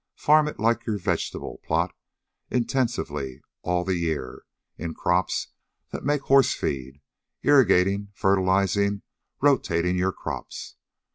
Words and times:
Farm 0.15 0.47
it 0.47 0.59
like 0.59 0.87
your 0.87 0.97
vegetable 0.97 1.59
plot, 1.63 1.93
intensively, 2.49 3.39
all 3.61 3.85
the 3.85 3.97
year, 3.97 4.45
in 4.75 4.95
crops 4.95 5.49
that 5.91 6.03
make 6.03 6.23
horse 6.23 6.55
feed, 6.55 7.01
irrigating, 7.43 8.07
fertilizing, 8.15 9.03
rotating 9.41 9.95
your 9.99 10.11
crops. 10.11 10.75